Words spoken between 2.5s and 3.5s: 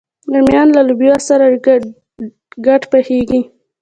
ګډ پخېږي